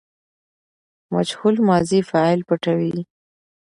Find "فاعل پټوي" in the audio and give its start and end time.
2.09-2.95